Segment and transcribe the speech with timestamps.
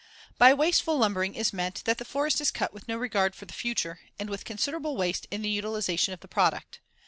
[0.39, 3.53] ]By wasteful lumbering is meant that the forest is cut with no regard for the
[3.53, 6.79] future and with considerable waste in the utilization of the product.